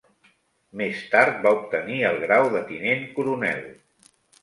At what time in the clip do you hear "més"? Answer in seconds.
0.81-1.03